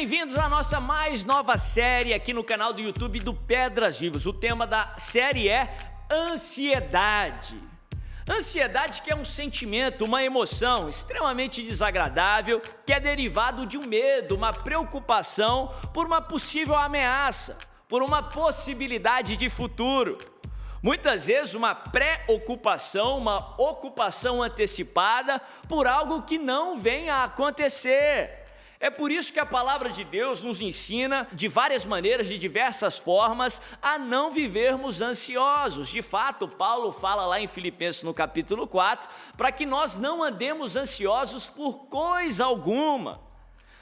[0.00, 4.24] bem-vindos à nossa mais nova série aqui no canal do YouTube do Pedras Vivas.
[4.24, 5.76] O tema da série é
[6.10, 7.62] ansiedade.
[8.26, 14.34] Ansiedade que é um sentimento, uma emoção extremamente desagradável que é derivado de um medo,
[14.34, 20.16] uma preocupação por uma possível ameaça, por uma possibilidade de futuro.
[20.82, 28.39] Muitas vezes uma pré-ocupação, uma ocupação antecipada por algo que não vem a acontecer.
[28.82, 32.98] É por isso que a palavra de Deus nos ensina de várias maneiras, de diversas
[32.98, 35.90] formas, a não vivermos ansiosos.
[35.90, 40.76] De fato, Paulo fala lá em Filipenses no capítulo 4, para que nós não andemos
[40.76, 43.20] ansiosos por coisa alguma.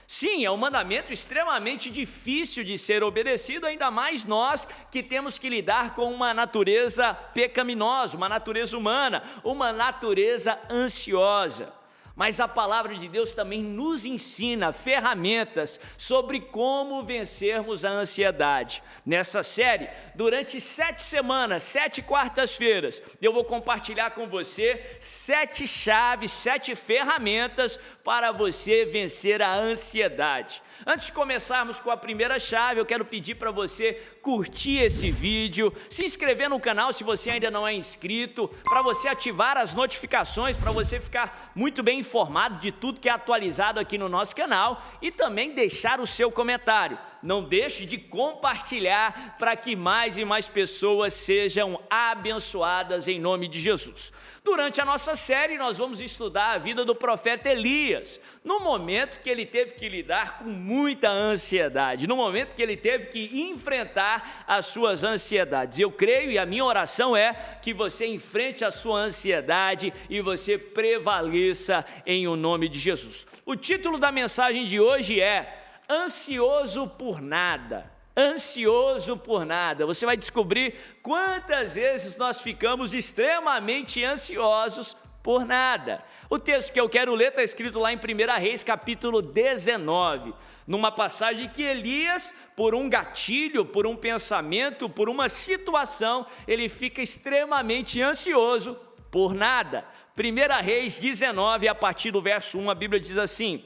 [0.05, 5.49] Sim, é um mandamento extremamente difícil de ser obedecido, ainda mais nós que temos que
[5.49, 11.78] lidar com uma natureza pecaminosa, uma natureza humana, uma natureza ansiosa
[12.19, 18.83] mas a palavra de Deus também nos ensina ferramentas sobre como vencermos a ansiedade.
[19.07, 26.75] Nessa série, durante sete semanas, sete quartas-feiras, eu vou compartilhar com você sete chaves, sete
[26.75, 27.79] ferramentas
[28.09, 30.63] para você vencer a ansiedade.
[30.87, 35.71] Antes de começarmos com a primeira chave, eu quero pedir para você curtir esse vídeo,
[35.91, 40.57] se inscrever no canal se você ainda não é inscrito, para você ativar as notificações,
[40.57, 44.83] para você ficar muito bem informado de tudo que é atualizado aqui no nosso canal
[45.03, 46.99] e também deixar o seu comentário.
[47.23, 53.59] Não deixe de compartilhar para que mais e mais pessoas sejam abençoadas em nome de
[53.59, 54.13] Jesus.
[54.45, 59.29] Durante a nossa série, nós vamos estudar a vida do profeta Elias, no momento que
[59.29, 64.67] ele teve que lidar com muita ansiedade, no momento que ele teve que enfrentar as
[64.67, 65.79] suas ansiedades.
[65.79, 70.57] Eu creio e a minha oração é que você enfrente a sua ansiedade e você
[70.57, 73.27] prevaleça em o nome de Jesus.
[73.45, 75.58] O título da mensagem de hoje é
[75.89, 79.87] Ansioso por nada ansioso por nada.
[79.87, 86.03] Você vai descobrir quantas vezes nós ficamos extremamente ansiosos por nada.
[86.29, 90.35] O texto que eu quero ler está escrito lá em 1 Reis, capítulo 19,
[90.67, 97.01] numa passagem que Elias, por um gatilho, por um pensamento, por uma situação, ele fica
[97.01, 98.75] extremamente ansioso
[99.11, 99.85] por nada.
[100.19, 103.65] 1 Reis 19, a partir do verso 1, a Bíblia diz assim: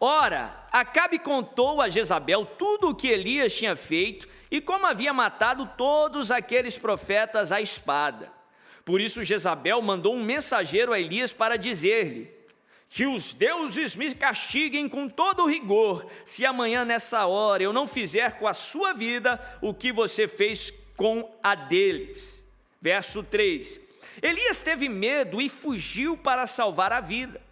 [0.00, 5.70] Ora, Acabe contou a Jezabel tudo o que Elias tinha feito e como havia matado
[5.74, 8.30] todos aqueles profetas à espada.
[8.84, 12.30] Por isso Jezabel mandou um mensageiro a Elias para dizer-lhe:
[12.90, 18.38] Que os deuses me castiguem com todo rigor, se amanhã nessa hora eu não fizer
[18.38, 22.46] com a sua vida o que você fez com a deles.
[22.82, 23.80] Verso 3:
[24.20, 27.45] Elias teve medo e fugiu para salvar a vida.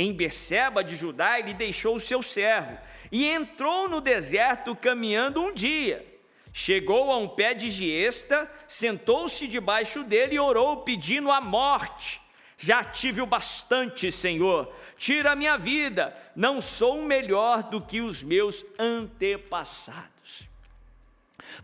[0.00, 2.78] Em Berseba de Judá, ele deixou o seu servo
[3.12, 6.06] e entrou no deserto caminhando um dia.
[6.54, 12.18] Chegou a um pé de giesta, sentou-se debaixo dele e orou, pedindo a morte.
[12.56, 14.72] Já tive o bastante, Senhor.
[14.96, 16.16] Tira a minha vida.
[16.34, 20.19] Não sou melhor do que os meus antepassados.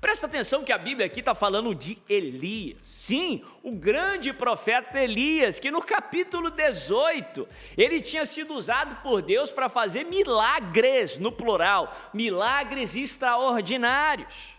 [0.00, 2.78] Presta atenção que a Bíblia aqui está falando de Elias.
[2.82, 9.50] Sim, o grande profeta Elias, que no capítulo 18, ele tinha sido usado por Deus
[9.50, 14.56] para fazer milagres, no plural, milagres extraordinários.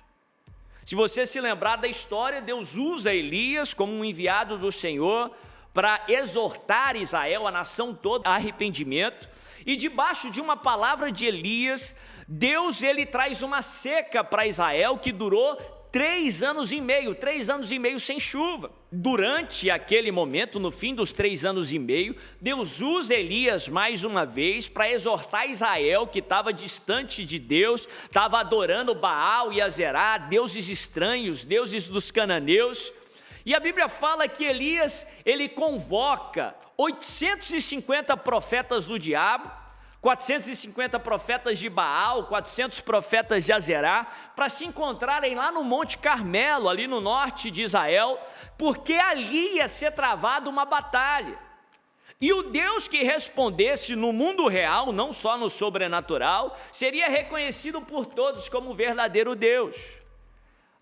[0.85, 5.31] Se você se lembrar da história, Deus usa Elias como um enviado do Senhor
[5.73, 9.27] para exortar Israel, a nação toda, a arrependimento.
[9.65, 11.94] E debaixo de uma palavra de Elias,
[12.27, 15.55] Deus ele traz uma seca para Israel que durou
[15.91, 18.69] três anos e meio, três anos e meio sem chuva.
[18.91, 24.25] Durante aquele momento, no fim dos três anos e meio, Deus usa Elias mais uma
[24.25, 30.67] vez para exortar Israel, que estava distante de Deus, estava adorando Baal e Azerá, deuses
[30.69, 32.94] estranhos, deuses dos cananeus.
[33.45, 39.50] E a Bíblia fala que Elias, ele convoca 850 profetas do diabo,
[40.07, 44.07] 450 profetas de Baal, 400 profetas de Azerá,
[44.38, 48.18] para se encontrarem lá no Monte Carmelo, ali no norte de Israel,
[48.57, 51.38] porque ali ia ser travada uma batalha.
[52.21, 58.06] E o Deus que respondesse no mundo real, não só no sobrenatural, seria reconhecido por
[58.06, 59.75] todos como o verdadeiro Deus.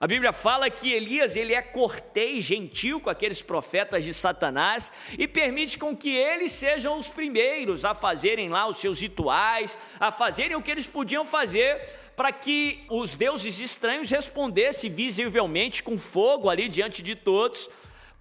[0.05, 5.27] A Bíblia fala que Elias ele é cortês, gentil com aqueles profetas de Satanás e
[5.27, 10.55] permite com que eles sejam os primeiros a fazerem lá os seus rituais, a fazerem
[10.55, 11.81] o que eles podiam fazer
[12.15, 17.67] para que os deuses estranhos respondessem visivelmente com fogo ali diante de todos,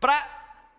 [0.00, 0.16] para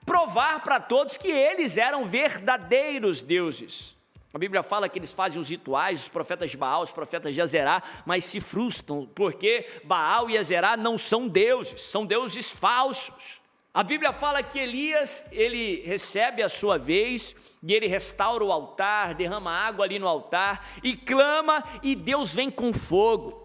[0.07, 3.94] provar para todos que eles eram verdadeiros deuses.
[4.35, 7.41] A Bíblia fala que eles fazem os rituais, os profetas de Baal, os profetas de
[7.41, 13.39] Azerá, mas se frustram, porque Baal e Azerá não são deuses, são deuses falsos.
[13.73, 17.33] A Bíblia fala que Elias, ele recebe a sua vez,
[17.63, 22.51] e ele restaura o altar, derrama água ali no altar, e clama, e Deus vem
[22.51, 23.41] com fogo.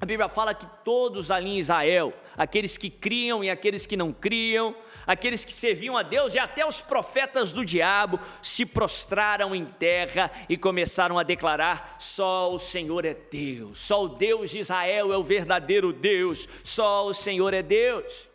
[0.00, 4.14] A Bíblia fala que todos ali em Israel, aqueles que criam e aqueles que não
[4.14, 4.74] criam,
[5.06, 10.30] aqueles que serviam a Deus e até os profetas do diabo se prostraram em terra
[10.48, 15.18] e começaram a declarar: só o Senhor é Deus, só o Deus de Israel é
[15.18, 18.30] o verdadeiro Deus, só o Senhor é Deus.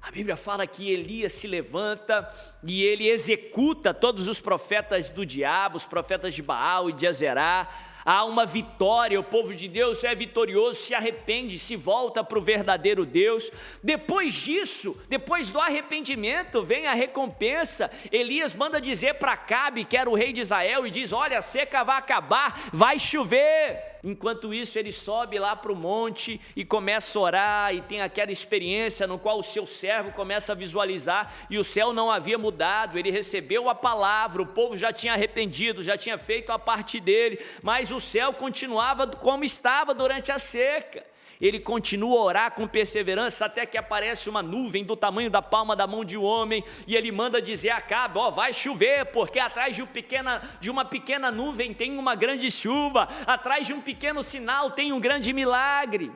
[0.00, 2.32] A Bíblia fala que Elias se levanta
[2.62, 7.68] e ele executa todos os profetas do diabo, os profetas de Baal e de Azerá
[8.04, 12.42] há uma vitória, o povo de Deus é vitorioso, se arrepende, se volta para o
[12.42, 13.50] verdadeiro Deus.
[13.82, 17.90] Depois disso, depois do arrependimento, vem a recompensa.
[18.12, 21.42] Elias manda dizer para Cabe, que era o rei de Israel, e diz: Olha, a
[21.42, 23.93] seca vai acabar, vai chover.
[24.04, 28.30] Enquanto isso, ele sobe lá para o monte e começa a orar, e tem aquela
[28.30, 32.98] experiência no qual o seu servo começa a visualizar, e o céu não havia mudado,
[32.98, 37.38] ele recebeu a palavra, o povo já tinha arrependido, já tinha feito a parte dele,
[37.62, 43.46] mas o céu continuava como estava durante a seca ele continua a orar com perseverança
[43.46, 46.94] até que aparece uma nuvem do tamanho da palma da mão de um homem e
[46.94, 50.84] ele manda dizer a Cabe, ó, vai chover, porque atrás de, um pequena, de uma
[50.84, 56.10] pequena nuvem tem uma grande chuva, atrás de um pequeno sinal tem um grande milagre.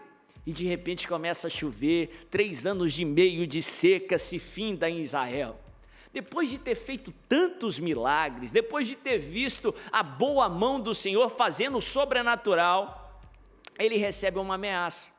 [0.47, 5.00] E de repente começa a chover, três anos e meio de seca se finda em
[5.00, 5.61] Israel.
[6.12, 11.29] Depois de ter feito tantos milagres, depois de ter visto a boa mão do Senhor
[11.29, 13.08] fazendo o sobrenatural,
[13.79, 15.11] ele recebe uma ameaça.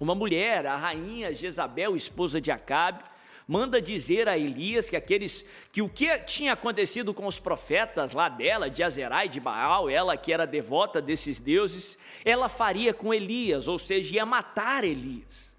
[0.00, 3.04] Uma mulher, a rainha Jezabel, esposa de Acabe,
[3.46, 8.28] manda dizer a Elias que aqueles que o que tinha acontecido com os profetas lá
[8.28, 13.12] dela, de Azerá e de Baal, ela que era devota desses deuses, ela faria com
[13.12, 15.54] Elias, ou seja, ia matar Elias.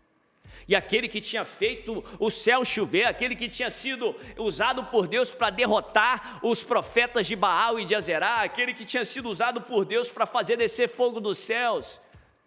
[0.68, 5.32] E aquele que tinha feito o céu chover, aquele que tinha sido usado por Deus
[5.32, 9.86] para derrotar os profetas de Baal e de Azerá, aquele que tinha sido usado por
[9.86, 12.02] Deus para fazer descer fogo dos céus,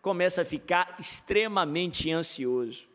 [0.09, 2.89] começa a ficar extremamente ansioso.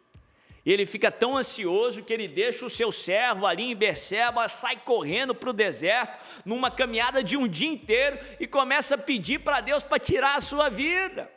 [0.65, 5.35] Ele fica tão ansioso que ele deixa o seu servo ali em Berseba, sai correndo
[5.35, 9.83] para o deserto, numa caminhada de um dia inteiro, e começa a pedir para Deus
[9.83, 11.29] para tirar a sua vida.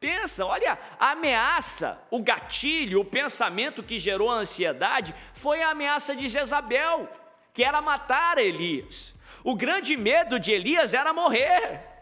[0.00, 6.16] Pensa, olha, a ameaça, o gatilho, o pensamento que gerou a ansiedade foi a ameaça
[6.16, 7.06] de Jezabel,
[7.52, 9.14] que era matar Elias.
[9.44, 11.95] O grande medo de Elias era morrer.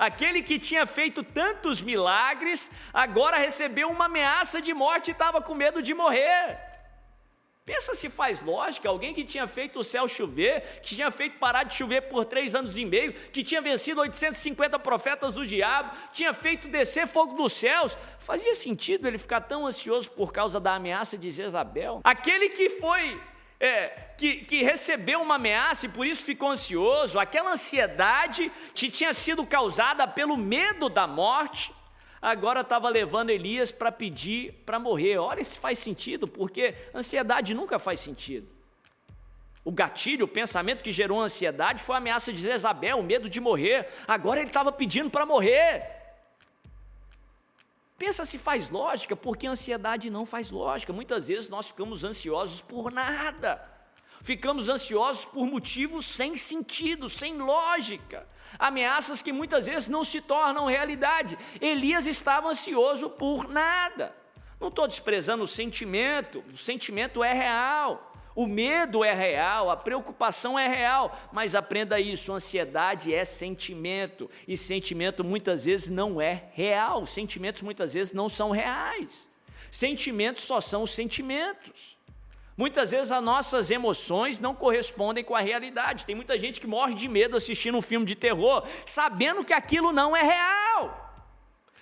[0.00, 5.54] Aquele que tinha feito tantos milagres, agora recebeu uma ameaça de morte e estava com
[5.54, 6.58] medo de morrer.
[7.66, 11.64] Pensa se faz lógica, alguém que tinha feito o céu chover, que tinha feito parar
[11.64, 16.32] de chover por três anos e meio, que tinha vencido 850 profetas do diabo, tinha
[16.32, 21.18] feito descer fogo dos céus, fazia sentido ele ficar tão ansioso por causa da ameaça
[21.18, 22.00] de Jezabel?
[22.02, 23.20] Aquele que foi
[23.60, 29.12] é, que, que recebeu uma ameaça e por isso ficou ansioso, aquela ansiedade que tinha
[29.12, 31.72] sido causada pelo medo da morte,
[32.22, 35.18] agora estava levando Elias para pedir para morrer.
[35.18, 38.48] Olha se faz sentido, porque ansiedade nunca faz sentido.
[39.62, 43.40] O gatilho, o pensamento que gerou ansiedade foi a ameaça de Jezabel, o medo de
[43.40, 43.88] morrer.
[44.08, 45.99] Agora ele estava pedindo para morrer.
[48.00, 50.90] Pensa se faz lógica, porque a ansiedade não faz lógica.
[50.90, 53.62] Muitas vezes nós ficamos ansiosos por nada.
[54.22, 58.26] Ficamos ansiosos por motivos sem sentido, sem lógica.
[58.58, 61.36] Ameaças que muitas vezes não se tornam realidade.
[61.60, 64.16] Elias estava ansioso por nada.
[64.58, 68.09] Não estou desprezando o sentimento, o sentimento é real.
[68.34, 74.56] O medo é real, a preocupação é real, mas aprenda isso: ansiedade é sentimento, e
[74.56, 79.28] sentimento muitas vezes não é real, sentimentos muitas vezes não são reais.
[79.70, 81.98] Sentimentos só são sentimentos.
[82.56, 86.04] Muitas vezes as nossas emoções não correspondem com a realidade.
[86.04, 89.92] Tem muita gente que morre de medo assistindo um filme de terror, sabendo que aquilo
[89.92, 91.09] não é real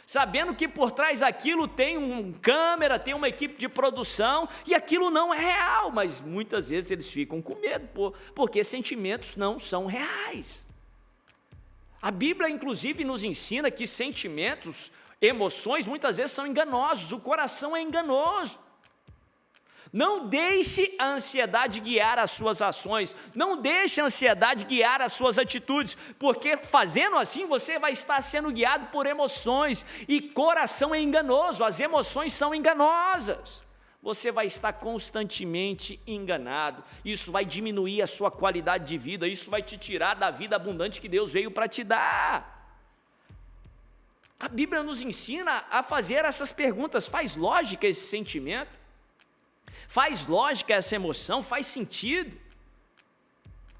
[0.09, 5.11] sabendo que por trás daquilo tem um câmera, tem uma equipe de produção, e aquilo
[5.11, 10.67] não é real, mas muitas vezes eles ficam com medo, porque sentimentos não são reais.
[12.01, 17.83] A Bíblia, inclusive, nos ensina que sentimentos, emoções, muitas vezes são enganosos, o coração é
[17.83, 18.59] enganoso.
[19.93, 25.39] Não deixe a ansiedade guiar as suas ações, não deixe a ansiedade guiar as suas
[25.39, 31.65] atitudes, porque fazendo assim você vai estar sendo guiado por emoções, e coração é enganoso,
[31.65, 33.63] as emoções são enganosas.
[34.01, 36.83] você vai estar constantemente enganado.
[37.05, 41.01] Isso vai diminuir a sua qualidade de vida, isso vai te tirar da vida abundante
[41.01, 42.57] que Deus veio para te dar.
[44.41, 47.09] A Bíblia nos ensina a fazer essas perguntas.
[47.09, 48.78] Faz lógica esse sentimento?
[49.87, 51.43] Faz lógica essa emoção?
[51.43, 52.37] Faz sentido?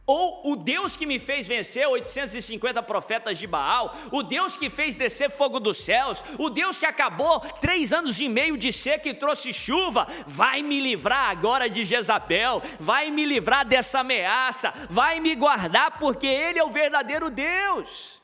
[0.09, 4.97] Ou o Deus que me fez vencer 850 profetas de Baal, o Deus que fez
[4.97, 9.13] descer fogo dos céus, o Deus que acabou três anos e meio de seca e
[9.13, 15.35] trouxe chuva, vai me livrar agora de Jezabel, vai me livrar dessa ameaça, vai me
[15.35, 18.19] guardar, porque Ele é o verdadeiro Deus.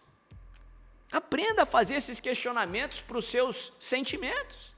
[1.12, 4.73] Aprenda a fazer esses questionamentos para os seus sentimentos.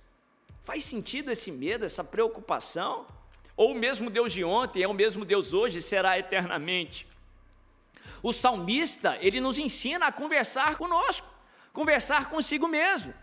[0.66, 3.06] Faz sentido esse medo, essa preocupação?
[3.56, 7.06] Ou o mesmo Deus de ontem é o mesmo Deus hoje, será eternamente.
[8.20, 11.24] O salmista, ele nos ensina a conversar conosco,
[11.72, 13.14] conversar consigo mesmo.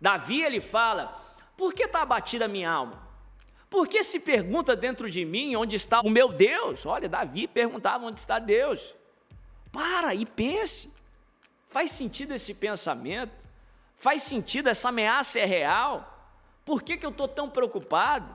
[0.00, 1.22] Davi, ele fala:
[1.54, 2.98] Por que está abatida a minha alma?
[3.68, 6.86] Por que se pergunta dentro de mim onde está o meu Deus?
[6.86, 8.94] Olha, Davi perguntava onde está Deus.
[9.70, 10.90] Para e pense.
[11.68, 13.46] Faz sentido esse pensamento?
[13.96, 14.70] Faz sentido?
[14.70, 16.19] Essa ameaça é real?
[16.64, 18.34] Por que, que eu estou tão preocupado?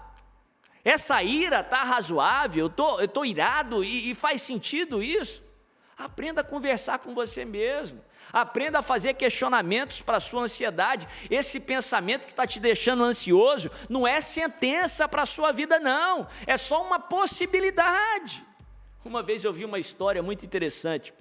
[0.83, 5.43] Essa ira está razoável, eu estou irado e, e faz sentido isso?
[5.97, 8.01] Aprenda a conversar com você mesmo.
[8.33, 11.07] Aprenda a fazer questionamentos para a sua ansiedade.
[11.29, 16.27] Esse pensamento que está te deixando ansioso não é sentença para a sua vida, não.
[16.45, 18.45] É só uma possibilidade.
[19.05, 21.13] Uma vez eu vi uma história muito interessante.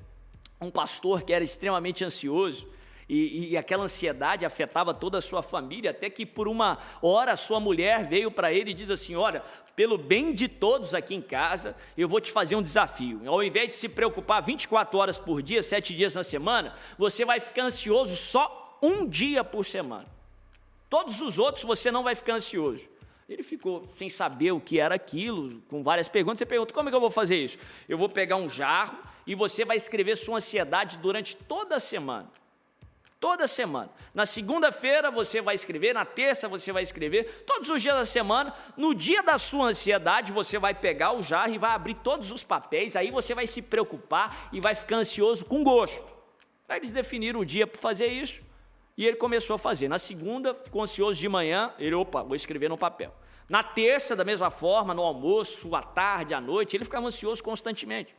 [0.60, 2.68] Um pastor que era extremamente ansioso
[3.08, 7.60] e, e, aquela ansiedade afetava toda a sua família, até que por uma hora sua
[7.60, 9.42] mulher veio para ele e diz assim: Olha,
[9.76, 13.20] pelo bem de todos aqui em casa, eu vou te fazer um desafio.
[13.26, 17.40] Ao invés de se preocupar 24 horas por dia, 7 dias na semana, você vai
[17.40, 20.06] ficar ansioso só um dia por semana.
[20.88, 22.88] Todos os outros você não vai ficar ansioso.
[23.28, 26.38] Ele ficou sem saber o que era aquilo, com várias perguntas.
[26.38, 27.58] Você pergunta: como é que eu vou fazer isso?
[27.86, 28.96] Eu vou pegar um jarro
[29.26, 32.30] e você vai escrever sua ansiedade durante toda a semana
[33.24, 33.90] toda semana.
[34.12, 38.52] Na segunda-feira você vai escrever, na terça você vai escrever, todos os dias da semana.
[38.76, 42.44] No dia da sua ansiedade, você vai pegar o jarro e vai abrir todos os
[42.44, 46.04] papéis, aí você vai se preocupar e vai ficar ansioso com gosto.
[46.68, 48.42] Aí eles definiram o dia para fazer isso
[48.94, 49.88] e ele começou a fazer.
[49.88, 53.14] Na segunda, ficou ansioso de manhã, ele, opa, vou escrever no papel.
[53.48, 58.14] Na terça, da mesma forma, no almoço, à tarde, à noite, ele ficava ansioso constantemente.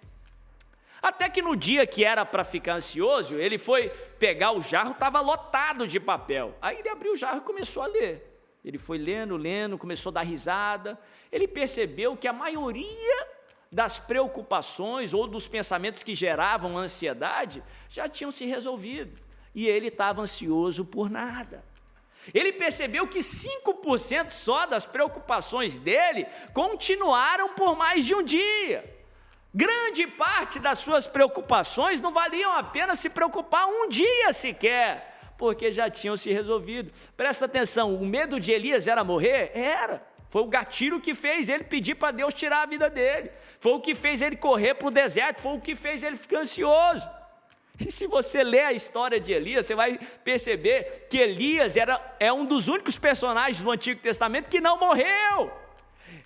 [1.06, 5.22] Até que no dia que era para ficar ansioso, ele foi pegar o jarro, estava
[5.22, 6.58] lotado de papel.
[6.60, 8.40] Aí ele abriu o jarro e começou a ler.
[8.66, 11.00] Ele foi lendo, lendo, começou a dar risada.
[11.32, 13.28] Ele percebeu que a maioria
[13.72, 19.22] das preocupações ou dos pensamentos que geravam ansiedade já tinham se resolvido.
[19.54, 21.64] E ele estava ansioso por nada.
[22.34, 28.95] Ele percebeu que 5% só das preocupações dele continuaram por mais de um dia.
[29.58, 35.72] Grande parte das suas preocupações não valiam a pena se preocupar um dia sequer, porque
[35.72, 36.92] já tinham se resolvido.
[37.16, 39.52] Presta atenção: o medo de Elias era morrer?
[39.54, 40.06] Era.
[40.30, 43.32] Foi o gatilho que fez ele pedir para Deus tirar a vida dele.
[43.58, 45.40] Foi o que fez ele correr para o deserto.
[45.40, 47.08] Foi o que fez ele ficar ansioso.
[47.80, 52.32] E se você ler a história de Elias, você vai perceber que Elias era, é
[52.34, 55.65] um dos únicos personagens do Antigo Testamento que não morreu.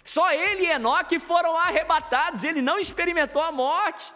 [0.10, 4.12] Só ele e Enoque foram arrebatados, ele não experimentou a morte.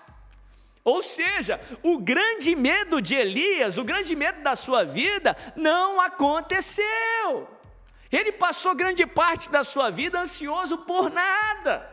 [0.83, 7.47] Ou seja, o grande medo de Elias, o grande medo da sua vida, não aconteceu.
[8.11, 11.87] Ele passou grande parte da sua vida ansioso por nada.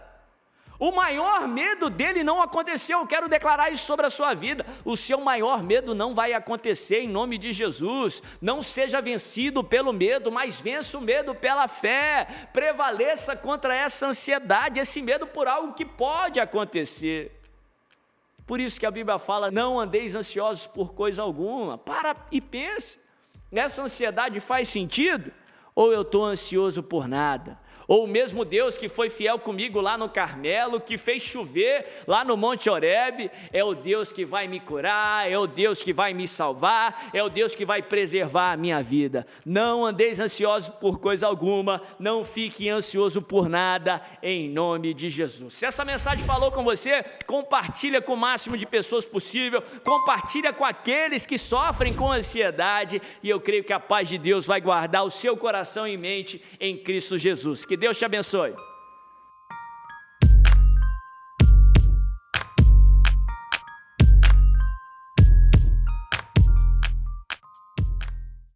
[0.81, 3.01] O maior medo dele não aconteceu.
[3.01, 4.65] Eu quero declarar isso sobre a sua vida.
[4.83, 8.23] O seu maior medo não vai acontecer em nome de Jesus.
[8.41, 12.27] Não seja vencido pelo medo, mas vença o medo pela fé.
[12.51, 17.39] Prevaleça contra essa ansiedade, esse medo por algo que pode acontecer.
[18.47, 21.77] Por isso que a Bíblia fala: não andeis ansiosos por coisa alguma.
[21.77, 22.99] Para e pense.
[23.53, 25.31] Essa ansiedade faz sentido?
[25.75, 27.59] Ou eu estou ansioso por nada?
[27.91, 32.25] Ou o mesmo Deus que foi fiel comigo lá no Carmelo, que fez chover lá
[32.25, 36.15] no Monte Oreb, é o Deus que vai me curar, é o Deus que vai
[36.15, 39.27] me salvar, é o Deus que vai preservar a minha vida.
[39.45, 45.55] Não andeis ansiosos por coisa alguma, não fique ansioso por nada, em nome de Jesus.
[45.55, 50.65] Se essa mensagem falou com você, compartilha com o máximo de pessoas possível, compartilha com
[50.65, 55.05] aqueles que sofrem com ansiedade, e eu creio que a paz de Deus vai guardar
[55.05, 57.65] o seu coração e mente em Cristo Jesus.
[57.65, 58.55] Que Deus te abençoe.